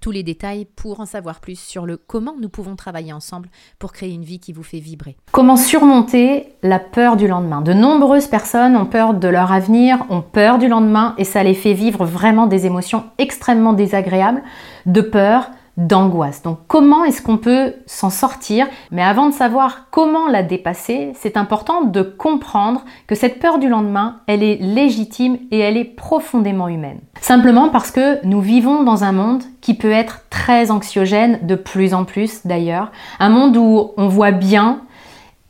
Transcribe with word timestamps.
tous 0.00 0.10
les 0.10 0.22
détails 0.22 0.66
pour 0.76 1.00
en 1.00 1.06
savoir 1.06 1.40
plus 1.40 1.58
sur 1.58 1.86
le 1.86 1.96
comment 1.96 2.34
nous 2.40 2.48
pouvons 2.48 2.76
travailler 2.76 3.12
ensemble 3.12 3.48
pour 3.78 3.92
créer 3.92 4.12
une 4.12 4.24
vie 4.24 4.40
qui 4.40 4.52
vous 4.52 4.62
fait 4.62 4.78
vibrer. 4.78 5.16
Comment 5.32 5.56
surmonter 5.56 6.54
la 6.62 6.78
peur 6.78 7.16
du 7.16 7.28
lendemain? 7.28 7.60
De 7.60 7.72
nombreuses 7.72 8.26
personnes 8.26 8.76
ont 8.76 8.86
peur 8.86 9.14
de 9.14 9.28
leur 9.28 9.52
avenir, 9.52 10.04
ont 10.10 10.22
peur 10.22 10.58
du 10.58 10.68
lendemain 10.68 11.14
et 11.18 11.24
ça 11.24 11.42
les 11.42 11.54
fait 11.54 11.74
vivre 11.74 12.04
vraiment 12.04 12.46
des 12.46 12.66
émotions 12.66 13.04
extrêmement 13.18 13.72
désagréables, 13.72 14.42
de 14.86 15.00
peur, 15.00 15.50
d'angoisse. 15.76 16.42
Donc 16.42 16.58
comment 16.68 17.04
est-ce 17.04 17.20
qu'on 17.20 17.36
peut 17.36 17.74
s'en 17.86 18.10
sortir? 18.10 18.66
Mais 18.90 19.02
avant 19.02 19.28
de 19.28 19.34
savoir 19.34 19.86
comment 19.90 20.28
la 20.28 20.42
dépasser, 20.42 21.12
c'est 21.14 21.36
important 21.36 21.82
de 21.82 22.02
comprendre 22.02 22.84
que 23.06 23.14
cette 23.14 23.38
peur 23.38 23.58
du 23.58 23.68
lendemain, 23.68 24.20
elle 24.26 24.42
est 24.42 24.56
légitime 24.56 25.38
et 25.50 25.58
elle 25.58 25.76
est 25.76 25.84
profondément 25.84 26.68
humaine. 26.68 27.00
Simplement 27.20 27.68
parce 27.68 27.90
que 27.90 28.24
nous 28.26 28.40
vivons 28.40 28.84
dans 28.84 29.04
un 29.04 29.12
monde 29.12 29.42
qui 29.60 29.74
peut 29.74 29.90
être 29.90 30.20
très 30.30 30.70
anxiogène, 30.70 31.40
de 31.42 31.54
plus 31.54 31.92
en 31.92 32.04
plus 32.04 32.46
d'ailleurs. 32.46 32.90
Un 33.18 33.28
monde 33.28 33.56
où 33.56 33.90
on 33.96 34.08
voit 34.08 34.30
bien, 34.30 34.80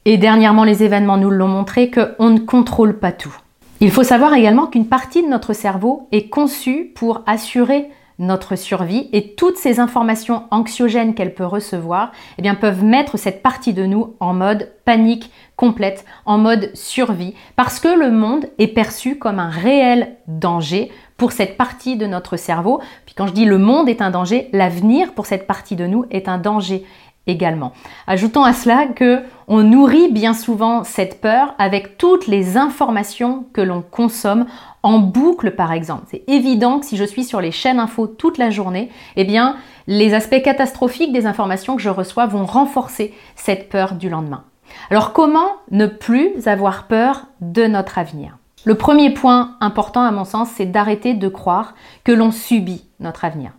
et 0.05 0.19
dernièrement 0.19 0.65
les 0.65 0.83
événements 0.83 1.17
nous 1.17 1.31
l'ont 1.31 1.49
montré, 1.49 1.91
qu'on 1.91 2.31
ne 2.31 2.39
contrôle 2.39 2.99
pas 2.99 3.13
tout. 3.13 3.37
Il 3.81 3.91
faut 3.91 4.05
savoir 4.05 4.33
également 4.33 4.67
qu'une 4.67 4.87
partie 4.87 5.23
de 5.23 5.29
notre 5.29 5.53
cerveau 5.53 6.09
est 6.11 6.29
conçue 6.29 6.93
pour 6.95 7.23
assurer 7.27 7.91
notre 8.19 8.57
survie 8.57 9.09
et 9.13 9.35
toutes 9.35 9.59
ces 9.59 9.81
informations 9.81 10.45
anxiogènes 10.51 11.15
qu'elle 11.15 11.35
peut 11.35 11.47
recevoir 11.47 12.13
eh 12.39 12.43
bien, 12.43 12.55
peuvent 12.55 12.85
mettre 12.85 13.19
cette 13.19 13.43
partie 13.43 13.75
de 13.75 13.85
nous 13.85 14.15
en 14.21 14.35
mode 14.35 14.73
panique 14.85 15.31
complète, 15.57 16.05
en 16.25 16.39
mode 16.39 16.71
survie, 16.75 17.35
parce 17.57 17.81
que 17.81 17.89
le 17.89 18.11
monde 18.11 18.47
est 18.59 18.69
perçu 18.69 19.19
comme 19.19 19.39
un 19.39 19.51
réel 19.51 20.17
danger 20.29 20.91
pour 21.17 21.33
cette 21.33 21.57
partie 21.57 21.97
de 21.97 22.07
notre 22.07 22.37
cerveau. 22.37 22.81
Puis 23.07 23.15
quand 23.15 23.27
je 23.27 23.33
dis 23.33 23.45
le 23.45 23.59
monde 23.59 23.89
est 23.89 24.03
un 24.03 24.11
danger, 24.11 24.49
l'avenir 24.53 25.13
pour 25.15 25.27
cette 25.27 25.47
partie 25.47 25.77
de 25.77 25.87
nous 25.87 26.05
est 26.11 26.29
un 26.29 26.39
danger 26.39 26.85
également. 27.27 27.73
Ajoutons 28.07 28.45
à 28.45 28.53
cela 28.53 28.87
que 28.87 29.23
on 29.49 29.63
nourrit 29.63 30.11
bien 30.11 30.35
souvent 30.35 30.85
cette 30.85 31.21
peur 31.21 31.55
avec 31.59 31.99
toutes 31.99 32.27
les 32.27 32.57
informations 32.57 33.47
que 33.53 33.61
l'on 33.61 33.83
consomme 33.83 34.47
en 34.83 34.99
boucle 34.99 35.53
par 35.53 35.73
exemple. 35.73 36.05
C'est 36.11 36.25
évident 36.29 36.81
que 36.81 36.87
si 36.87 36.97
je 36.97 37.05
suis 37.05 37.25
sur 37.25 37.41
les 37.41 37.53
chaînes 37.53 37.81
info 37.81 38.07
toute 38.07 38.39
la 38.39 38.51
journée, 38.51 38.91
eh 39.17 39.25
bien 39.25 39.57
les 39.87 40.15
aspects 40.15 40.43
catastrophiques 40.43 41.13
des 41.13 41.27
informations 41.27 41.77
que 41.77 41.83
je 41.83 41.91
reçois 41.91 42.27
vont 42.27 42.45
renforcer 42.45 43.15
cette 43.35 43.69
peur 43.69 43.95
du 43.95 44.09
lendemain. 44.09 44.45
Alors 44.91 45.13
comment 45.13 45.53
ne 45.71 45.87
plus 45.87 46.47
avoir 46.47 46.87
peur 46.87 47.27
de 47.41 47.67
notre 47.67 47.99
avenir? 47.99 48.37
Le 48.65 48.75
premier 48.75 49.11
point 49.11 49.57
important 49.61 50.03
à 50.03 50.11
mon 50.11 50.25
sens, 50.25 50.49
c'est 50.57 50.67
d'arrêter 50.67 51.15
de 51.15 51.29
croire 51.29 51.75
que 52.03 52.11
l'on 52.11 52.33
subit 52.33 52.85
notre 52.99 53.25
avenir. 53.25 53.53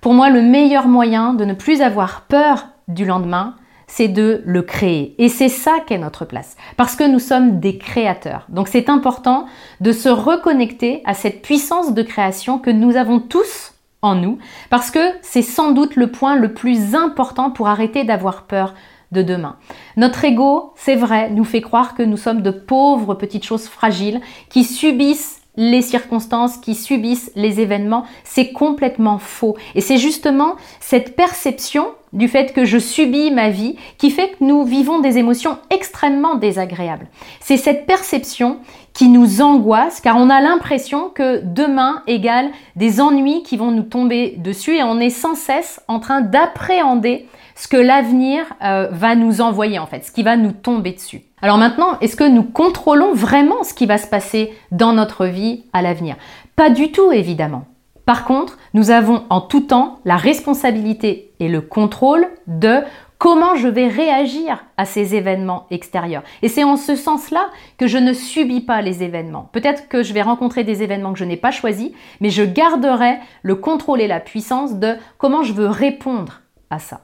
Pour 0.00 0.14
moi, 0.14 0.30
le 0.30 0.40
meilleur 0.40 0.86
moyen 0.86 1.34
de 1.34 1.44
ne 1.44 1.54
plus 1.54 1.80
avoir 1.80 2.22
peur 2.22 2.68
du 2.94 3.04
lendemain, 3.04 3.56
c'est 3.86 4.08
de 4.08 4.42
le 4.46 4.62
créer. 4.62 5.14
Et 5.18 5.28
c'est 5.28 5.48
ça 5.48 5.78
qu'est 5.86 5.98
notre 5.98 6.24
place. 6.24 6.56
Parce 6.76 6.96
que 6.96 7.04
nous 7.04 7.18
sommes 7.18 7.60
des 7.60 7.76
créateurs. 7.76 8.46
Donc 8.48 8.68
c'est 8.68 8.88
important 8.88 9.46
de 9.80 9.92
se 9.92 10.08
reconnecter 10.08 11.02
à 11.04 11.12
cette 11.12 11.42
puissance 11.42 11.92
de 11.92 12.02
création 12.02 12.58
que 12.58 12.70
nous 12.70 12.96
avons 12.96 13.20
tous 13.20 13.74
en 14.00 14.14
nous. 14.14 14.38
Parce 14.70 14.90
que 14.90 15.00
c'est 15.20 15.42
sans 15.42 15.72
doute 15.72 15.96
le 15.96 16.10
point 16.10 16.36
le 16.36 16.54
plus 16.54 16.94
important 16.94 17.50
pour 17.50 17.68
arrêter 17.68 18.04
d'avoir 18.04 18.44
peur 18.44 18.74
de 19.12 19.22
demain. 19.22 19.56
Notre 19.98 20.24
ego, 20.24 20.72
c'est 20.74 20.96
vrai, 20.96 21.28
nous 21.28 21.44
fait 21.44 21.60
croire 21.60 21.94
que 21.94 22.02
nous 22.02 22.16
sommes 22.16 22.40
de 22.40 22.50
pauvres 22.50 23.14
petites 23.14 23.44
choses 23.44 23.68
fragiles 23.68 24.22
qui 24.48 24.64
subissent 24.64 25.41
les 25.56 25.82
circonstances, 25.82 26.56
qui 26.56 26.74
subissent 26.74 27.30
les 27.36 27.60
événements, 27.60 28.04
c'est 28.24 28.52
complètement 28.52 29.18
faux. 29.18 29.56
Et 29.74 29.80
c'est 29.80 29.98
justement 29.98 30.56
cette 30.80 31.14
perception 31.14 31.88
du 32.12 32.28
fait 32.28 32.52
que 32.52 32.64
je 32.64 32.78
subis 32.78 33.30
ma 33.30 33.50
vie 33.50 33.76
qui 33.98 34.10
fait 34.10 34.30
que 34.30 34.44
nous 34.44 34.64
vivons 34.64 35.00
des 35.00 35.18
émotions 35.18 35.58
extrêmement 35.70 36.34
désagréables. 36.34 37.08
C'est 37.40 37.56
cette 37.56 37.86
perception 37.86 38.58
qui 38.92 39.08
nous 39.08 39.40
angoisse 39.40 40.00
car 40.00 40.16
on 40.16 40.28
a 40.30 40.40
l'impression 40.40 41.08
que 41.08 41.40
demain 41.42 42.02
égale 42.06 42.50
des 42.76 43.00
ennuis 43.00 43.42
qui 43.42 43.56
vont 43.56 43.70
nous 43.70 43.82
tomber 43.82 44.34
dessus 44.38 44.76
et 44.76 44.82
on 44.82 45.00
est 45.00 45.10
sans 45.10 45.34
cesse 45.34 45.80
en 45.88 45.98
train 45.98 46.20
d'appréhender 46.20 47.26
ce 47.54 47.68
que 47.68 47.76
l'avenir 47.76 48.44
euh, 48.62 48.88
va 48.90 49.14
nous 49.14 49.40
envoyer 49.40 49.78
en 49.78 49.86
fait, 49.86 50.04
ce 50.04 50.12
qui 50.12 50.22
va 50.22 50.36
nous 50.36 50.52
tomber 50.52 50.92
dessus. 50.92 51.22
Alors 51.42 51.58
maintenant, 51.58 51.98
est-ce 52.00 52.16
que 52.16 52.28
nous 52.28 52.44
contrôlons 52.44 53.14
vraiment 53.14 53.62
ce 53.64 53.74
qui 53.74 53.86
va 53.86 53.98
se 53.98 54.06
passer 54.06 54.52
dans 54.70 54.92
notre 54.92 55.26
vie 55.26 55.64
à 55.72 55.82
l'avenir? 55.82 56.16
Pas 56.56 56.70
du 56.70 56.92
tout 56.92 57.12
évidemment. 57.12 57.64
Par 58.04 58.24
contre, 58.24 58.58
nous 58.74 58.90
avons 58.90 59.22
en 59.30 59.40
tout 59.40 59.60
temps 59.60 60.00
la 60.04 60.16
responsabilité 60.16 61.32
et 61.40 61.48
le 61.48 61.60
contrôle 61.60 62.26
de 62.46 62.80
comment 63.22 63.54
je 63.54 63.68
vais 63.68 63.86
réagir 63.86 64.64
à 64.76 64.84
ces 64.84 65.14
événements 65.14 65.68
extérieurs? 65.70 66.24
Et 66.42 66.48
c'est 66.48 66.64
en 66.64 66.76
ce 66.76 66.96
sens-là 66.96 67.50
que 67.78 67.86
je 67.86 67.96
ne 67.96 68.12
subis 68.12 68.62
pas 68.62 68.82
les 68.82 69.04
événements. 69.04 69.48
Peut-être 69.52 69.86
que 69.86 70.02
je 70.02 70.12
vais 70.12 70.22
rencontrer 70.22 70.64
des 70.64 70.82
événements 70.82 71.12
que 71.12 71.20
je 71.20 71.24
n'ai 71.24 71.36
pas 71.36 71.52
choisis, 71.52 71.92
mais 72.20 72.30
je 72.30 72.42
garderai 72.42 73.20
le 73.42 73.54
contrôle 73.54 74.00
et 74.00 74.08
la 74.08 74.18
puissance 74.18 74.74
de 74.74 74.96
comment 75.18 75.44
je 75.44 75.52
veux 75.52 75.68
répondre 75.68 76.40
à 76.68 76.80
ça. 76.80 77.02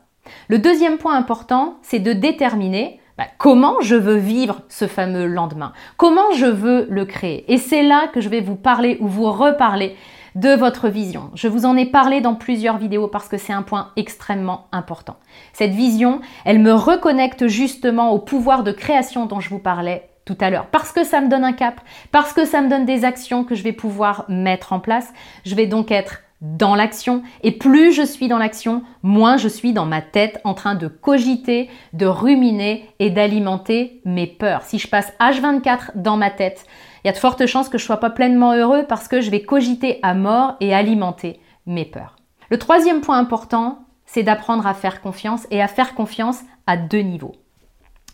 Le 0.49 0.59
deuxième 0.59 0.99
point 0.99 1.15
important, 1.15 1.77
c'est 1.83 2.01
de 2.01 2.13
déterminer 2.13 2.99
bah, 3.17 3.27
comment 3.39 3.81
je 3.81 3.95
veux 3.95 4.17
vivre 4.17 4.63
ce 4.69 4.89
fameux 4.89 5.27
lendemain, 5.27 5.73
comment 5.99 6.33
je 6.35 6.47
veux 6.47 6.89
le 6.91 7.05
créer? 7.05 7.45
Et 7.53 7.59
c'est 7.59 7.85
là 7.85 8.09
que 8.09 8.21
je 8.21 8.29
vais 8.29 8.41
vous 8.41 8.57
parler 8.57 8.99
ou 9.01 9.07
vous 9.07 9.31
reparler 9.31 9.95
de 10.35 10.51
votre 10.51 10.89
vision. 10.89 11.31
Je 11.35 11.49
vous 11.49 11.65
en 11.65 11.77
ai 11.77 11.87
parlé 11.87 12.21
dans 12.21 12.35
plusieurs 12.35 12.79
vidéos 12.79 13.09
parce 13.09 13.29
que 13.29 13.39
c'est 13.39 13.53
un 13.53 13.63
point 13.63 13.91
extrêmement 13.97 14.67
important. 14.73 15.17
Cette 15.53 15.73
vision, 15.73 16.21
elle 16.45 16.59
me 16.59 16.73
reconnecte 16.73 17.47
justement 17.47 18.13
au 18.13 18.19
pouvoir 18.19 18.63
de 18.63 18.73
création 18.73 19.27
dont 19.27 19.41
je 19.41 19.51
vous 19.51 19.59
parlais 19.59 20.09
tout 20.25 20.37
à 20.41 20.51
l'heure. 20.51 20.67
Parce 20.67 20.93
que 20.93 21.05
ça 21.05 21.21
me 21.21 21.29
donne 21.29 21.45
un 21.45 21.55
cap, 21.55 21.81
parce 22.13 22.33
que 22.33 22.45
ça 22.45 22.61
me 22.61 22.69
donne 22.69 22.85
des 22.85 23.05
actions 23.05 23.45
que 23.45 23.55
je 23.55 23.63
vais 23.63 23.73
pouvoir 23.73 24.27
mettre 24.29 24.73
en 24.73 24.81
place. 24.81 25.13
Je 25.47 25.55
vais 25.55 25.67
donc 25.67 25.91
être 25.91 26.21
dans 26.41 26.75
l'action. 26.75 27.23
Et 27.43 27.53
plus 27.53 27.93
je 27.93 28.03
suis 28.03 28.29
dans 28.29 28.39
l'action, 28.39 28.83
moins 29.03 29.37
je 29.37 29.49
suis 29.49 29.73
dans 29.73 29.87
ma 29.87 30.03
tête 30.03 30.41
en 30.45 30.55
train 30.55 30.75
de 30.75 30.87
cogiter, 30.87 31.69
de 31.93 32.07
ruminer 32.07 32.89
et 32.99 33.11
d'alimenter 33.11 34.01
mes 34.05 34.27
peurs. 34.27 34.63
Si 34.63 34.79
je 34.79 34.89
passe 34.89 35.13
H24 35.21 35.93
dans 35.97 36.17
ma 36.17 36.31
tête, 36.31 36.67
il 37.03 37.07
y 37.07 37.11
a 37.11 37.13
de 37.13 37.19
fortes 37.19 37.47
chances 37.47 37.69
que 37.69 37.79
je 37.79 37.85
ne 37.85 37.87
sois 37.87 38.01
pas 38.01 38.11
pleinement 38.11 38.55
heureux 38.55 38.85
parce 38.89 39.09
que 39.09 39.21
je 39.21 39.31
vais 39.31 39.43
cogiter 39.43 39.99
à 40.03 40.15
mort 40.15 40.57
et 40.61 40.75
alimenter 40.75 41.41
mes 41.67 41.85
peurs. 41.85 42.17
Le 42.51 42.59
troisième 42.59 43.01
point 43.01 43.19
important, 43.19 43.81
c'est 44.07 44.23
d'apprendre 44.23 44.67
à 44.67 44.75
faire 44.75 45.01
confiance 45.01 45.47
et 45.51 45.61
à 45.61 45.69
faire 45.69 45.95
confiance 45.95 46.41
à 46.67 46.77
deux 46.77 47.01
niveaux. 47.01 47.37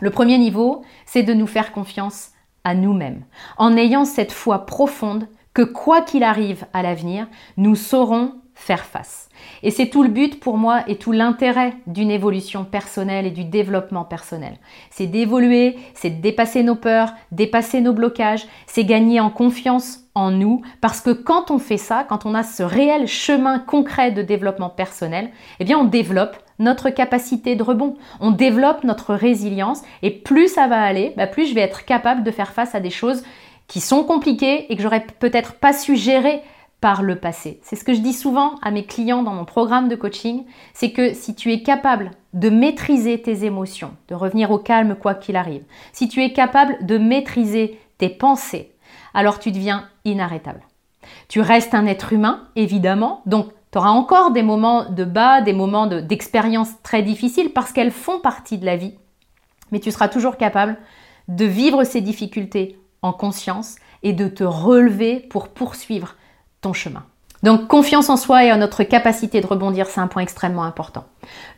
Le 0.01 0.11
premier 0.11 0.39
niveau, 0.39 0.83
c'est 1.07 1.23
de 1.23 1.35
nous 1.35 1.47
faire 1.47 1.73
confiance 1.73 2.31
à 2.65 2.75
nous-mêmes, 2.75 3.25
en 3.59 3.77
ayant 3.77 4.05
cette 4.05 4.33
foi 4.33 4.67
profonde 4.67 5.29
que 5.53 5.63
quoi 5.63 6.03
qu'il 6.03 6.25
arrive 6.25 6.67
à 6.73 6.83
l'avenir, 6.83 7.29
nous 7.57 7.77
saurons 7.77 8.41
faire 8.55 8.85
face. 8.85 9.29
Et 9.63 9.71
c'est 9.71 9.89
tout 9.89 10.03
le 10.03 10.09
but 10.09 10.41
pour 10.41 10.57
moi 10.57 10.85
et 10.87 10.97
tout 10.97 11.13
l'intérêt 11.13 11.75
d'une 11.87 12.11
évolution 12.11 12.65
personnelle 12.65 13.27
et 13.27 13.31
du 13.31 13.45
développement 13.45 14.05
personnel. 14.05 14.57
C'est 14.91 15.07
d'évoluer, 15.07 15.77
c'est 15.95 16.11
de 16.11 16.23
dépasser 16.23 16.63
nos 16.63 16.77
peurs, 16.77 17.13
dépasser 17.33 17.81
nos 17.81 17.93
blocages, 17.93 18.47
c'est 18.67 18.85
gagner 18.85 19.21
en 19.21 19.31
confiance 19.31 20.01
en 20.15 20.31
nous, 20.31 20.63
parce 20.81 21.01
que 21.01 21.11
quand 21.11 21.51
on 21.51 21.59
fait 21.59 21.77
ça, 21.77 22.07
quand 22.09 22.25
on 22.25 22.35
a 22.35 22.45
ce 22.45 22.63
réel 22.63 23.09
chemin 23.09 23.59
concret 23.59 24.13
de 24.13 24.23
développement 24.23 24.71
personnel, 24.71 25.31
eh 25.59 25.65
bien 25.65 25.79
on 25.79 25.85
développe 25.85 26.37
notre 26.61 26.91
capacité 26.91 27.57
de 27.57 27.65
rebond, 27.65 27.97
on 28.21 28.31
développe 28.31 28.85
notre 28.85 29.15
résilience, 29.15 29.83
et 30.03 30.11
plus 30.11 30.47
ça 30.47 30.69
va 30.69 30.81
aller, 30.81 31.13
bah, 31.17 31.27
plus 31.27 31.49
je 31.49 31.55
vais 31.55 31.63
être 31.63 31.85
capable 31.85 32.23
de 32.23 32.31
faire 32.31 32.53
face 32.53 32.77
à 32.77 32.81
des 32.81 32.91
choses 32.91 33.25
qui 33.67 33.81
sont 33.81 34.05
compliquées 34.05 34.73
et 34.73 34.77
que 34.77 34.83
j'aurais 34.83 35.05
peut-être 35.19 35.55
pas 35.55 35.73
su 35.73 35.97
gérer 35.97 36.43
par 36.85 37.03
le 37.03 37.17
passé. 37.17 37.61
C'est 37.63 37.77
ce 37.77 37.85
que 37.85 37.95
je 37.95 38.01
dis 38.01 38.13
souvent 38.13 38.57
à 38.61 38.71
mes 38.71 38.85
clients 38.85 39.23
dans 39.23 39.33
mon 39.33 39.47
programme 39.47 39.89
de 39.89 39.97
coaching, 39.97 40.45
c'est 40.75 40.93
que 40.93 41.15
si 41.15 41.35
tu 41.35 41.51
es 41.51 41.63
capable 41.63 42.11
de 42.35 42.51
maîtriser 42.51 43.23
tes 43.23 43.47
émotions, 43.47 43.97
de 44.09 44.15
revenir 44.15 44.51
au 44.51 44.59
calme 44.59 44.95
quoi 44.95 45.15
qu'il 45.15 45.37
arrive, 45.37 45.63
si 45.95 46.11
tu 46.11 46.23
es 46.23 46.35
capable 46.35 46.77
de 46.85 46.99
maîtriser 46.99 47.81
tes 47.97 48.11
pensées, 48.11 48.75
alors 49.15 49.39
tu 49.39 49.51
deviens 49.51 49.89
inarrêtable. 50.05 50.61
Tu 51.29 51.41
restes 51.41 51.73
un 51.73 51.87
être 51.87 52.13
humain, 52.13 52.49
évidemment, 52.55 53.23
donc 53.25 53.47
tu 53.73 53.79
auras 53.79 53.89
encore 53.89 54.33
des 54.33 54.43
moments 54.43 54.91
de 54.91 55.05
bas, 55.05 55.41
des 55.41 55.55
moments 55.55 55.87
d'expérience 55.87 56.83
très 56.83 57.03
difficiles 57.03 57.55
parce 57.55 57.73
qu'elles 57.73 57.93
font 57.93 58.21
partie 58.21 58.59
de 58.59 58.67
la 58.67 58.77
vie, 58.77 58.93
mais 59.73 59.81
tu 59.81 59.91
seras 59.91 60.09
toujours 60.09 60.37
capable 60.37 60.77
de 61.29 61.47
vivre 61.47 61.85
ces 61.85 62.03
difficultés 62.03 62.79
en 63.01 63.15
conscience 63.15 63.77
et 64.03 64.13
de 64.13 64.29
te 64.29 64.45
relever 64.45 65.19
pour 65.19 65.49
poursuivre 65.49 66.17
chemin. 66.73 67.05
Donc 67.43 67.67
confiance 67.67 68.09
en 68.09 68.17
soi 68.17 68.45
et 68.45 68.53
en 68.53 68.57
notre 68.57 68.85
capacité 68.85 69.41
de 69.43 69.47
rebondir, 69.47 69.87
c'est 69.87 70.01
un 70.01 70.07
point 70.07 70.23
extrêmement 70.23 70.65
important. 70.65 71.05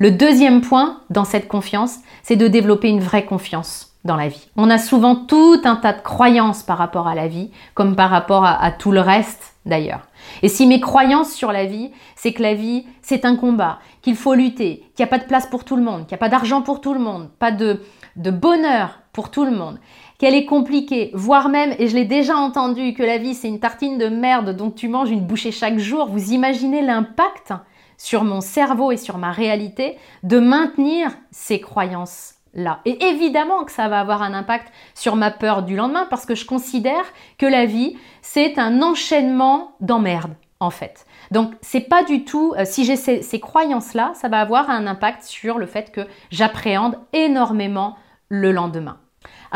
Le 0.00 0.10
deuxième 0.10 0.60
point 0.60 1.00
dans 1.10 1.24
cette 1.24 1.46
confiance, 1.46 1.98
c'est 2.24 2.34
de 2.34 2.48
développer 2.48 2.88
une 2.88 3.00
vraie 3.00 3.24
confiance 3.24 3.92
dans 4.04 4.16
la 4.16 4.28
vie. 4.28 4.48
On 4.56 4.68
a 4.68 4.78
souvent 4.78 5.14
tout 5.14 5.60
un 5.64 5.76
tas 5.76 5.92
de 5.92 6.00
croyances 6.00 6.64
par 6.64 6.78
rapport 6.78 7.06
à 7.06 7.14
la 7.14 7.28
vie, 7.28 7.50
comme 7.74 7.94
par 7.94 8.10
rapport 8.10 8.44
à, 8.44 8.60
à 8.60 8.72
tout 8.72 8.90
le 8.90 9.00
reste 9.00 9.54
d'ailleurs. 9.64 10.08
Et 10.42 10.48
si 10.48 10.66
mes 10.66 10.80
croyances 10.80 11.32
sur 11.32 11.52
la 11.52 11.66
vie, 11.66 11.90
c'est 12.16 12.32
que 12.32 12.42
la 12.42 12.54
vie, 12.54 12.86
c'est 13.02 13.24
un 13.24 13.36
combat, 13.36 13.78
qu'il 14.02 14.16
faut 14.16 14.34
lutter, 14.34 14.84
qu'il 14.94 15.04
n'y 15.04 15.08
a 15.08 15.08
pas 15.08 15.18
de 15.18 15.28
place 15.28 15.46
pour 15.46 15.64
tout 15.64 15.76
le 15.76 15.82
monde, 15.82 16.06
qu'il 16.06 16.14
n'y 16.14 16.18
a 16.18 16.18
pas 16.18 16.28
d'argent 16.28 16.62
pour 16.62 16.80
tout 16.80 16.94
le 16.94 17.00
monde, 17.00 17.28
pas 17.38 17.52
de, 17.52 17.80
de 18.16 18.30
bonheur 18.30 19.00
pour 19.12 19.30
tout 19.30 19.44
le 19.44 19.50
monde, 19.50 19.78
qu'elle 20.18 20.34
est 20.34 20.46
compliquée, 20.46 21.10
voire 21.14 21.48
même, 21.48 21.74
et 21.78 21.88
je 21.88 21.94
l'ai 21.94 22.04
déjà 22.04 22.36
entendu, 22.36 22.94
que 22.94 23.02
la 23.02 23.18
vie 23.18 23.34
c'est 23.34 23.48
une 23.48 23.60
tartine 23.60 23.98
de 23.98 24.08
merde 24.08 24.56
dont 24.56 24.70
tu 24.70 24.88
manges 24.88 25.10
une 25.10 25.26
bouchée 25.26 25.52
chaque 25.52 25.78
jour, 25.78 26.06
vous 26.06 26.32
imaginez 26.32 26.82
l'impact 26.82 27.52
sur 27.98 28.24
mon 28.24 28.40
cerveau 28.40 28.92
et 28.92 28.96
sur 28.96 29.18
ma 29.18 29.32
réalité 29.32 29.96
de 30.22 30.38
maintenir 30.38 31.10
ces 31.30 31.60
croyances 31.60 32.36
Là. 32.58 32.80
Et 32.86 33.04
évidemment 33.08 33.64
que 33.64 33.70
ça 33.70 33.86
va 33.86 34.00
avoir 34.00 34.22
un 34.22 34.32
impact 34.32 34.72
sur 34.94 35.14
ma 35.14 35.30
peur 35.30 35.62
du 35.62 35.76
lendemain 35.76 36.06
parce 36.08 36.24
que 36.24 36.34
je 36.34 36.46
considère 36.46 37.04
que 37.36 37.44
la 37.44 37.66
vie, 37.66 37.98
c'est 38.22 38.58
un 38.58 38.80
enchaînement 38.80 39.72
d'emmerdes, 39.80 40.34
en 40.58 40.70
fait. 40.70 41.04
Donc, 41.30 41.52
c'est 41.60 41.82
pas 41.82 42.02
du 42.02 42.24
tout, 42.24 42.54
euh, 42.56 42.64
si 42.64 42.86
j'ai 42.86 42.96
ces, 42.96 43.20
ces 43.20 43.40
croyances-là, 43.40 44.12
ça 44.14 44.28
va 44.28 44.40
avoir 44.40 44.70
un 44.70 44.86
impact 44.86 45.22
sur 45.22 45.58
le 45.58 45.66
fait 45.66 45.92
que 45.92 46.00
j'appréhende 46.30 46.98
énormément 47.12 47.94
le 48.30 48.52
lendemain. 48.52 49.00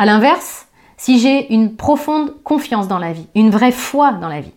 À 0.01 0.07
l'inverse, 0.07 0.67
si 0.97 1.19
j'ai 1.19 1.53
une 1.53 1.77
profonde 1.77 2.43
confiance 2.43 2.89
dans 2.89 2.99
la 2.99 3.13
vie, 3.13 3.27
une 3.35 3.51
vraie 3.51 3.71
foi 3.71 4.13
dans 4.13 4.31
la 4.31 4.41
vie, 4.41 4.55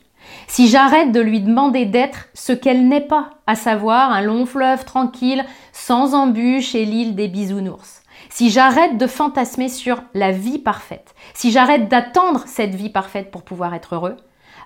si 0.48 0.70
j'arrête 0.70 1.12
de 1.12 1.20
lui 1.20 1.42
demander 1.42 1.84
d'être 1.84 2.30
ce 2.34 2.54
qu'elle 2.54 2.88
n'est 2.88 3.02
pas, 3.02 3.32
à 3.46 3.56
savoir 3.56 4.14
un 4.14 4.22
long 4.22 4.46
fleuve 4.46 4.86
tranquille, 4.86 5.44
sans 5.74 6.14
embûches 6.14 6.76
et 6.76 6.86
l'île 6.86 7.16
des 7.16 7.28
bisounours, 7.28 8.04
si 8.30 8.52
j'arrête 8.52 8.98
de 8.98 9.06
fantasmer 9.06 9.68
sur 9.68 10.02
la 10.14 10.32
vie 10.32 10.60
parfaite, 10.60 11.14
si 11.34 11.52
j'arrête 11.52 11.90
d'attendre 11.90 12.44
cette 12.46 12.74
vie 12.74 12.90
parfaite 12.90 13.30
pour 13.30 13.44
pouvoir 13.44 13.74
être 13.74 13.96
heureux, 13.96 14.16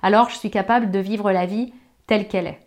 alors 0.04 0.30
je 0.30 0.36
suis 0.36 0.52
capable 0.52 0.92
de 0.92 1.00
vivre 1.00 1.32
la 1.32 1.48
vie 1.48 1.74
telle 2.06 2.28
qu'elle 2.28 2.46
est. 2.46 2.60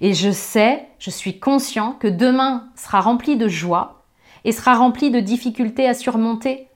Et 0.00 0.14
je 0.14 0.30
sais, 0.30 0.86
je 0.98 1.10
suis 1.10 1.38
conscient 1.38 1.92
que 2.00 2.08
demain 2.08 2.70
sera 2.76 3.02
rempli 3.02 3.36
de 3.36 3.46
joie 3.46 4.04
et 4.46 4.52
sera 4.52 4.74
rempli 4.74 5.10
de 5.10 5.20
difficultés 5.20 5.86
à 5.86 5.92
surmonter 5.92 6.67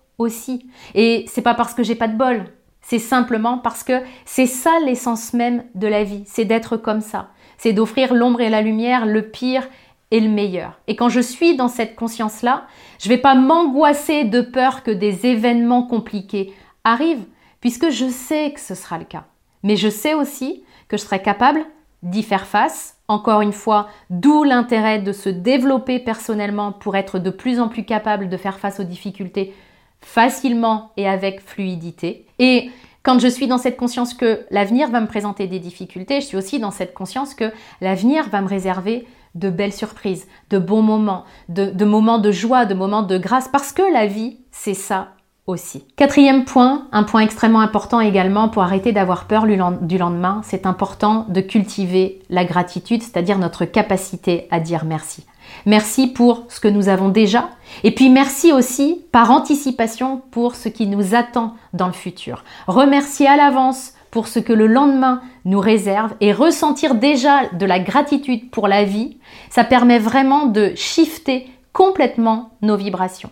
Et 0.94 1.24
c'est 1.28 1.42
pas 1.42 1.54
parce 1.54 1.74
que 1.74 1.82
j'ai 1.82 1.94
pas 1.94 2.08
de 2.08 2.16
bol, 2.16 2.44
c'est 2.82 2.98
simplement 2.98 3.58
parce 3.58 3.84
que 3.84 4.02
c'est 4.24 4.46
ça 4.46 4.78
l'essence 4.84 5.32
même 5.32 5.64
de 5.74 5.86
la 5.86 6.04
vie, 6.04 6.24
c'est 6.26 6.44
d'être 6.44 6.76
comme 6.76 7.00
ça. 7.00 7.30
C'est 7.56 7.72
d'offrir 7.72 8.12
l'ombre 8.12 8.40
et 8.40 8.50
la 8.50 8.60
lumière, 8.60 9.06
le 9.06 9.22
pire 9.22 9.68
et 10.10 10.20
le 10.20 10.28
meilleur. 10.28 10.80
Et 10.88 10.96
quand 10.96 11.08
je 11.08 11.20
suis 11.20 11.56
dans 11.56 11.68
cette 11.68 11.94
conscience-là, 11.94 12.66
je 13.00 13.08
vais 13.08 13.18
pas 13.18 13.34
m'angoisser 13.34 14.24
de 14.24 14.40
peur 14.40 14.82
que 14.82 14.90
des 14.90 15.26
événements 15.26 15.84
compliqués 15.84 16.52
arrivent, 16.84 17.24
puisque 17.60 17.90
je 17.90 18.08
sais 18.08 18.52
que 18.52 18.60
ce 18.60 18.74
sera 18.74 18.98
le 18.98 19.04
cas. 19.04 19.24
Mais 19.62 19.76
je 19.76 19.88
sais 19.88 20.14
aussi 20.14 20.64
que 20.88 20.96
je 20.96 21.02
serai 21.02 21.22
capable 21.22 21.64
d'y 22.02 22.24
faire 22.24 22.46
face. 22.46 22.98
Encore 23.06 23.42
une 23.42 23.52
fois, 23.52 23.88
d'où 24.10 24.42
l'intérêt 24.42 24.98
de 24.98 25.12
se 25.12 25.28
développer 25.28 26.00
personnellement 26.00 26.72
pour 26.72 26.96
être 26.96 27.18
de 27.20 27.30
plus 27.30 27.60
en 27.60 27.68
plus 27.68 27.84
capable 27.84 28.28
de 28.28 28.36
faire 28.36 28.58
face 28.58 28.80
aux 28.80 28.84
difficultés 28.84 29.54
facilement 30.02 30.92
et 30.96 31.08
avec 31.08 31.40
fluidité. 31.40 32.26
Et 32.38 32.70
quand 33.02 33.18
je 33.18 33.28
suis 33.28 33.46
dans 33.46 33.58
cette 33.58 33.76
conscience 33.76 34.14
que 34.14 34.44
l'avenir 34.50 34.90
va 34.90 35.00
me 35.00 35.06
présenter 35.06 35.46
des 35.46 35.58
difficultés, 35.58 36.20
je 36.20 36.26
suis 36.26 36.36
aussi 36.36 36.60
dans 36.60 36.70
cette 36.70 36.94
conscience 36.94 37.34
que 37.34 37.50
l'avenir 37.80 38.28
va 38.28 38.40
me 38.40 38.48
réserver 38.48 39.06
de 39.34 39.50
belles 39.50 39.72
surprises, 39.72 40.26
de 40.50 40.58
bons 40.58 40.82
moments, 40.82 41.24
de, 41.48 41.84
moments 41.84 42.18
de 42.18 42.30
joie, 42.30 42.66
de 42.66 42.74
moments 42.74 43.02
de 43.02 43.18
grâce, 43.18 43.48
parce 43.48 43.72
que 43.72 43.82
la 43.92 44.06
vie, 44.06 44.36
c'est 44.50 44.74
ça 44.74 45.08
aussi. 45.46 45.84
Quatrième 45.96 46.44
point, 46.44 46.86
un 46.92 47.02
point 47.02 47.22
extrêmement 47.22 47.60
important 47.60 48.00
également 48.00 48.48
pour 48.48 48.62
arrêter 48.62 48.92
d'avoir 48.92 49.26
peur 49.26 49.46
du 49.46 49.98
lendemain, 49.98 50.40
c'est 50.44 50.66
important 50.66 51.26
de 51.28 51.40
cultiver 51.40 52.20
la 52.30 52.44
gratitude, 52.44 53.02
c'est-à-dire 53.02 53.38
notre 53.38 53.64
capacité 53.64 54.46
à 54.50 54.60
dire 54.60 54.84
merci. 54.84 55.26
Merci 55.66 56.08
pour 56.08 56.44
ce 56.48 56.60
que 56.60 56.68
nous 56.68 56.88
avons 56.88 57.08
déjà. 57.08 57.50
Et 57.84 57.94
puis 57.94 58.10
merci 58.10 58.52
aussi 58.52 59.04
par 59.12 59.30
anticipation 59.30 60.22
pour 60.30 60.54
ce 60.54 60.68
qui 60.68 60.86
nous 60.86 61.14
attend 61.14 61.54
dans 61.72 61.86
le 61.86 61.92
futur. 61.92 62.44
Remercier 62.66 63.26
à 63.26 63.36
l'avance 63.36 63.92
pour 64.10 64.28
ce 64.28 64.38
que 64.38 64.52
le 64.52 64.66
lendemain 64.66 65.22
nous 65.44 65.60
réserve 65.60 66.12
et 66.20 66.32
ressentir 66.32 66.94
déjà 66.94 67.46
de 67.52 67.66
la 67.66 67.78
gratitude 67.78 68.50
pour 68.50 68.68
la 68.68 68.84
vie, 68.84 69.16
ça 69.50 69.64
permet 69.64 69.98
vraiment 69.98 70.46
de 70.46 70.72
shifter 70.76 71.48
complètement 71.72 72.50
nos 72.60 72.76
vibrations. 72.76 73.30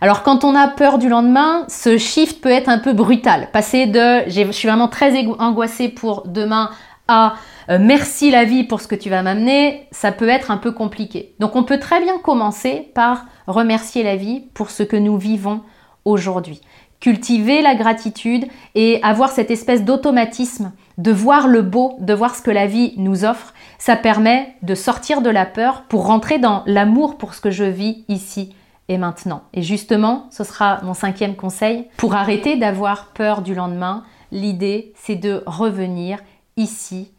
Alors 0.00 0.24
quand 0.24 0.42
on 0.42 0.56
a 0.56 0.66
peur 0.66 0.98
du 0.98 1.08
lendemain, 1.08 1.64
ce 1.68 1.96
shift 1.96 2.40
peut 2.40 2.50
être 2.50 2.68
un 2.68 2.78
peu 2.78 2.92
brutal. 2.92 3.48
Passer 3.52 3.86
de 3.86 4.28
je 4.28 4.50
suis 4.50 4.66
vraiment 4.66 4.88
très 4.88 5.24
angoissée 5.38 5.88
pour 5.88 6.26
demain 6.26 6.70
à 7.12 7.34
euh, 7.70 7.78
merci 7.80 8.30
la 8.30 8.44
vie 8.44 8.64
pour 8.64 8.80
ce 8.80 8.88
que 8.88 8.94
tu 8.94 9.08
vas 9.10 9.22
m'amener, 9.22 9.86
ça 9.92 10.12
peut 10.12 10.28
être 10.28 10.50
un 10.50 10.56
peu 10.56 10.72
compliqué. 10.72 11.34
Donc 11.38 11.54
on 11.54 11.62
peut 11.62 11.78
très 11.78 12.00
bien 12.00 12.18
commencer 12.18 12.90
par 12.94 13.26
remercier 13.46 14.02
la 14.02 14.16
vie 14.16 14.40
pour 14.54 14.70
ce 14.70 14.82
que 14.82 14.96
nous 14.96 15.16
vivons 15.16 15.60
aujourd'hui. 16.04 16.60
Cultiver 17.00 17.62
la 17.62 17.74
gratitude 17.74 18.46
et 18.74 19.00
avoir 19.02 19.30
cette 19.30 19.50
espèce 19.50 19.84
d'automatisme 19.84 20.72
de 20.98 21.12
voir 21.12 21.48
le 21.48 21.62
beau, 21.62 21.96
de 21.98 22.14
voir 22.14 22.34
ce 22.34 22.42
que 22.42 22.50
la 22.50 22.66
vie 22.66 22.94
nous 22.96 23.24
offre, 23.24 23.54
ça 23.78 23.96
permet 23.96 24.54
de 24.62 24.74
sortir 24.74 25.20
de 25.22 25.30
la 25.30 25.46
peur 25.46 25.82
pour 25.88 26.06
rentrer 26.06 26.38
dans 26.38 26.62
l'amour 26.66 27.16
pour 27.16 27.34
ce 27.34 27.40
que 27.40 27.50
je 27.50 27.64
vis 27.64 28.04
ici 28.08 28.54
et 28.88 28.98
maintenant. 28.98 29.42
Et 29.54 29.62
justement, 29.62 30.26
ce 30.30 30.44
sera 30.44 30.80
mon 30.82 30.94
cinquième 30.94 31.34
conseil. 31.34 31.88
Pour 31.96 32.14
arrêter 32.14 32.56
d'avoir 32.56 33.06
peur 33.06 33.42
du 33.42 33.54
lendemain, 33.54 34.04
l'idée, 34.30 34.92
c'est 34.96 35.16
de 35.16 35.42
revenir 35.46 36.18
ici 36.56 37.12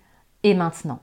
et 0.44 0.54
maintenant. 0.54 1.00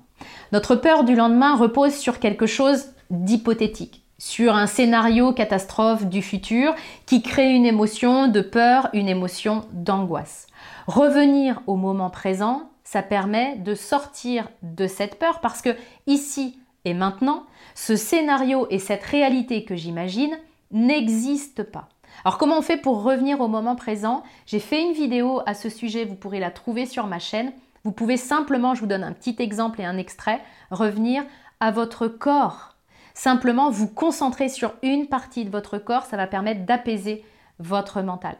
Notre 0.53 0.77
peur 0.77 1.05
du 1.05 1.15
lendemain 1.15 1.57
repose 1.57 1.95
sur 1.95 2.19
quelque 2.19 2.47
chose 2.47 2.87
d'hypothétique, 3.11 4.03
sur 4.19 4.55
un 4.55 4.67
scénario 4.67 5.33
catastrophe 5.33 6.07
du 6.07 6.23
futur 6.23 6.75
qui 7.07 7.23
crée 7.23 7.53
une 7.53 7.67
émotion 7.67 8.29
de 8.29 8.41
peur, 8.41 8.89
une 8.93 9.09
émotion 9.09 9.65
d'angoisse. 9.73 10.47
Revenir 10.87 11.63
au 11.67 11.77
moment 11.77 12.11
présent, 12.11 12.71
ça 12.85 13.03
permet 13.03 13.57
de 13.57 13.75
sortir 13.75 14.49
de 14.63 14.87
cette 14.87 15.19
peur 15.19 15.41
parce 15.41 15.63
que 15.63 15.77
ici 16.07 16.59
et 16.85 16.95
maintenant, 16.95 17.45
ce 17.75 17.97
scénario 17.97 18.67
et 18.71 18.79
cette 18.79 19.05
réalité 19.05 19.65
que 19.65 19.77
j'imagine 19.77 20.37
n'existent 20.71 21.65
pas. 21.71 21.89
Alors 22.25 22.39
comment 22.39 22.59
on 22.59 22.63
fait 22.63 22.77
pour 22.77 23.03
revenir 23.03 23.41
au 23.41 23.49
moment 23.49 23.77
présent? 23.77 24.23
J'ai 24.47 24.61
fait 24.61 24.83
une 24.83 24.93
vidéo 24.93 25.41
à 25.47 25.55
ce 25.55 25.69
sujet, 25.69 26.05
vous 26.05 26.15
pourrez 26.15 26.41
la 26.41 26.51
trouver 26.51 26.87
sur 26.87 27.07
ma 27.07 27.19
chaîne. 27.19 27.53
Vous 27.85 27.93
pouvez 27.93 28.17
simplement, 28.17 28.75
je 28.75 28.81
vous 28.81 28.87
donne 28.87 29.05
un 29.05 29.13
petit 29.13 29.37
exemple 29.39 29.81
et 29.81 29.85
un 29.85 29.97
extrait, 29.97 30.43
revenir 30.71 31.25
à 31.61 31.71
votre 31.71 32.09
corps. 32.09 32.77
Simplement 33.15 33.71
vous 33.71 33.89
concentrer 33.89 34.49
sur 34.49 34.75
une 34.83 35.07
partie 35.07 35.45
de 35.45 35.51
votre 35.51 35.79
corps, 35.79 36.05
ça 36.05 36.17
va 36.17 36.27
permettre 36.27 36.65
d'apaiser 36.65 37.25
votre 37.59 38.03
mental. 38.03 38.37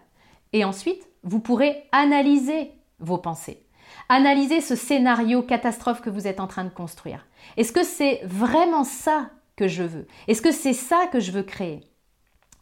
Et 0.53 0.65
ensuite, 0.65 1.07
vous 1.23 1.41
pourrez 1.41 1.85
analyser 1.93 2.73
vos 2.99 3.19
pensées. 3.19 3.63
Analyser 4.09 4.61
ce 4.61 4.77
scénario 4.77 5.43
catastrophe 5.43 6.01
que 6.01 6.11
vous 6.11 6.27
êtes 6.27 6.41
en 6.41 6.47
train 6.47 6.65
de 6.65 6.71
construire. 6.71 7.27
Est-ce 7.57 7.73
que 7.73 7.85
c'est 7.85 8.21
vraiment 8.25 8.85
ça 8.85 9.31
que 9.57 9.69
je 9.69 9.83
veux? 9.83 10.07
Est-ce 10.29 10.43
que 10.43 10.53
c'est 10.53 10.73
ça 10.73 11.07
que 11.13 11.21
je 11.21 11.33
veux 11.33 11.43
créer? 11.43 11.81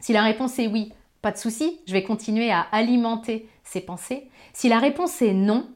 Si 0.01 0.13
la 0.13 0.23
réponse 0.23 0.59
est 0.59 0.69
oui, 0.69 0.93
pas 1.23 1.33
de 1.33 1.37
souci, 1.37 1.81
je 1.87 1.93
vais 1.93 2.05
continuer 2.05 2.51
à 2.51 2.61
alimenter 2.73 3.49
ces 3.65 3.81
pensées. 3.81 4.31
Si 4.53 4.69
la 4.69 4.79
réponse 4.79 5.21
est 5.21 5.35
non, 5.35 5.69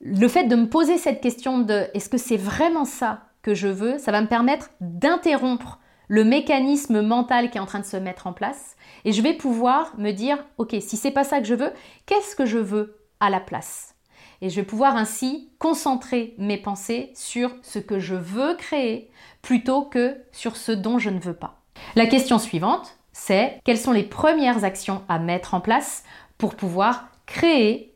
le 0.00 0.28
fait 0.28 0.44
de 0.44 0.56
me 0.56 0.68
poser 0.68 0.98
cette 0.98 1.20
question 1.20 1.58
de 1.58 1.86
est-ce 1.94 2.08
que 2.08 2.18
c'est 2.18 2.36
vraiment 2.36 2.84
ça 2.84 3.24
que 3.42 3.54
je 3.54 3.68
veux, 3.68 3.98
ça 3.98 4.12
va 4.12 4.20
me 4.20 4.26
permettre 4.26 4.70
d'interrompre 4.80 5.78
le 6.08 6.24
mécanisme 6.24 7.00
mental 7.00 7.50
qui 7.50 7.58
est 7.58 7.60
en 7.60 7.66
train 7.66 7.80
de 7.80 7.84
se 7.84 7.96
mettre 7.96 8.26
en 8.26 8.32
place 8.32 8.76
et 9.04 9.12
je 9.12 9.22
vais 9.22 9.34
pouvoir 9.34 9.92
me 9.98 10.12
dire 10.12 10.44
OK, 10.58 10.74
si 10.80 10.96
c'est 10.96 11.10
pas 11.10 11.24
ça 11.24 11.40
que 11.40 11.46
je 11.46 11.54
veux, 11.54 11.72
qu'est-ce 12.06 12.36
que 12.36 12.46
je 12.46 12.58
veux 12.58 12.98
à 13.20 13.30
la 13.30 13.40
place? 13.40 13.94
Et 14.42 14.50
je 14.50 14.56
vais 14.56 14.66
pouvoir 14.66 14.96
ainsi 14.96 15.50
concentrer 15.58 16.34
mes 16.38 16.58
pensées 16.58 17.10
sur 17.14 17.50
ce 17.62 17.78
que 17.78 17.98
je 17.98 18.14
veux 18.14 18.54
créer 18.56 19.10
plutôt 19.40 19.82
que 19.82 20.16
sur 20.32 20.56
ce 20.56 20.72
dont 20.72 20.98
je 20.98 21.10
ne 21.10 21.18
veux 21.18 21.34
pas. 21.34 21.62
La 21.94 22.06
question 22.06 22.38
suivante, 22.38 22.98
c'est 23.12 23.60
quelles 23.64 23.78
sont 23.78 23.92
les 23.92 24.02
premières 24.02 24.64
actions 24.64 25.02
à 25.08 25.18
mettre 25.18 25.54
en 25.54 25.60
place 25.60 26.04
pour 26.36 26.54
pouvoir 26.54 27.08
créer 27.24 27.94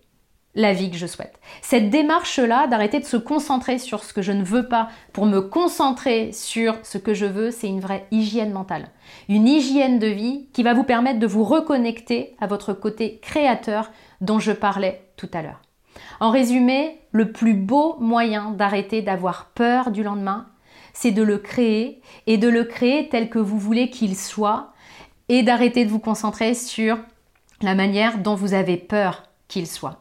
la 0.54 0.73
vie 0.73 0.90
que 0.90 0.97
je 0.97 1.07
souhaite. 1.07 1.38
Cette 1.62 1.90
démarche-là, 1.90 2.66
d'arrêter 2.66 2.99
de 2.99 3.04
se 3.04 3.16
concentrer 3.16 3.78
sur 3.78 4.02
ce 4.02 4.12
que 4.12 4.23
je 4.23 4.33
ne 4.33 4.42
veux 4.42 4.69
pas 4.69 4.88
pour 5.12 5.26
me 5.26 5.40
concentrer 5.40 6.33
sur 6.33 6.76
ce 6.83 6.99
que 6.99 7.14
je 7.14 7.26
veux, 7.26 7.50
c'est 7.50 7.69
une 7.69 7.80
vraie 7.80 8.07
hygiène 8.11 8.52
mentale. 8.52 8.88
Une 9.28 9.47
hygiène 9.47 9.99
de 9.99 10.09
vie 10.09 10.49
qui 10.52 10.62
va 10.62 10.75
vous 10.75 10.83
permettre 10.83 11.21
de 11.21 11.26
vous 11.26 11.45
reconnecter 11.45 12.35
à 12.40 12.47
votre 12.47 12.73
côté 12.73 13.19
créateur 13.23 13.90
dont 14.21 14.40
je 14.40 14.52
parlais 14.52 15.02
tout 15.16 15.30
à 15.33 15.42
l'heure. 15.42 15.61
En 16.19 16.30
résumé, 16.30 17.00
le 17.12 17.33
plus 17.33 17.54
beau 17.54 17.97
moyen 18.00 18.50
d'arrêter 18.50 19.02
d'avoir 19.02 19.47
peur 19.54 19.90
du 19.90 20.02
lendemain, 20.02 20.47
c'est 20.92 21.12
de 21.12 21.23
le 21.23 21.38
créer 21.38 22.02
et 22.26 22.38
de 22.38 22.49
le 22.49 22.64
créer 22.64 23.09
tel 23.09 23.30
que 23.30 23.38
vous 23.38 23.59
voulez 23.59 23.90
qu'il 23.90 24.16
soit 24.16 24.73
et 25.28 25.42
d'arrêter 25.42 25.85
de 25.85 25.90
vous 25.90 26.00
concentrer 26.00 26.54
sur 26.54 26.99
la 27.62 27.75
manière 27.75 28.19
dont 28.19 28.35
vous 28.35 28.54
avez 28.54 28.76
peur 28.76 29.23
qu'il 29.47 29.66
soit. 29.66 30.00